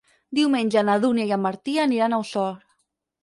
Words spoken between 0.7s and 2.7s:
na Dúnia i en Martí aniran a Osor.